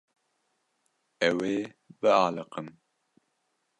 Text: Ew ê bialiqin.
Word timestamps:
Ew 1.27 1.37
ê 1.53 1.57
bialiqin. 1.99 2.67